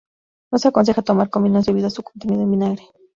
No 0.51 0.57
se 0.57 0.67
aconseja 0.67 1.03
tomar 1.03 1.29
con 1.29 1.43
vinos 1.43 1.67
debido 1.67 1.85
a 1.85 1.91
su 1.91 2.01
contenido 2.01 2.41
en 2.41 2.49
vinagre. 2.49 2.87